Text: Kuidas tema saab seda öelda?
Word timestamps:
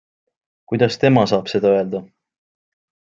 Kuidas 0.71 0.97
tema 1.03 1.25
saab 1.33 1.53
seda 1.53 1.75
öelda? 1.75 2.03